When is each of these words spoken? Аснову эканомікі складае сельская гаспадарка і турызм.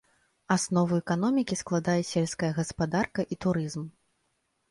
Аснову 0.53 0.95
эканомікі 1.01 1.57
складае 1.61 1.99
сельская 2.13 2.51
гаспадарка 2.59 3.21
і 3.35 3.37
турызм. 3.45 3.87